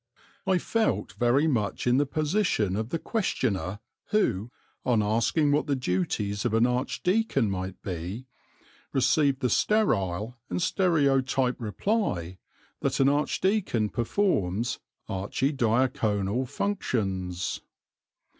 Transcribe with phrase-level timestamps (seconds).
[0.47, 3.77] I felt very much in the position of the questioner
[4.07, 4.49] who,
[4.83, 8.25] on asking what the duties of an archdeacon might be,
[8.93, 12.39] received the sterile and stereotyped reply
[12.79, 17.61] that an archdeacon performs archidiaconal functions.